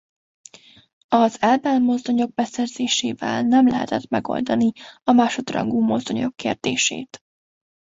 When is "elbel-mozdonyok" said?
1.41-2.33